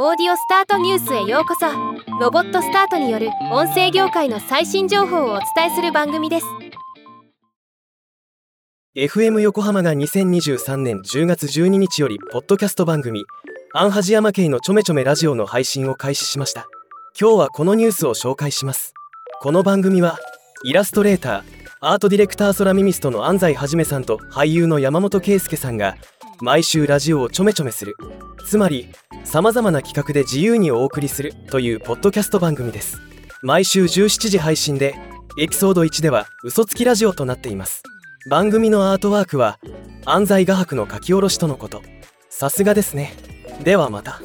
[0.00, 1.66] オーディオスタートニュースへようこそ。
[2.20, 6.46] ロボットスタートによる音声業界の最新情報をお伝えする番組です。
[8.94, 13.24] FM 横浜が2023年10月12日よりポッドキャスト番組
[13.74, 16.68] アンハジヤマ系のちょめちょめラジオの配信を開始しました。
[17.20, 18.94] 今日はこのニュースを紹介します。
[19.40, 20.20] この番組は
[20.62, 21.42] イラストレーター
[21.80, 25.96] アートディレクターソラミミストの安西はじめさんと俳優の山本圭介さんが
[26.40, 27.96] 毎週ラジオをちょめちょめする。
[28.46, 28.88] つまり
[29.24, 33.00] さまざまな企画で自由にお送りするというポッドキャスト番組です。
[33.42, 34.94] 毎週17時配信で
[35.38, 37.82] エピソード1では嘘つきラジオとなっています。
[38.30, 39.58] 番組のアートワークは
[40.04, 41.82] 安西画伯の書き下ろしとのこと。
[42.30, 43.14] さすがですね。
[43.64, 44.20] ではまた。